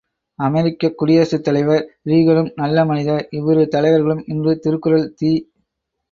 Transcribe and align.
அமெரிக்கக் 0.39 0.95
குடியரசுத் 0.97 1.43
தலைவர் 1.43 1.83
ரீகனும் 2.09 2.49
நல்ல 2.55 2.85
மனிதர், 2.85 3.27
இவ்விரு 3.31 3.67
தலைவர்களும் 3.67 4.23
இன்று 4.27 4.59
திருக்குறள் 4.59 5.13
தி. 5.13 5.31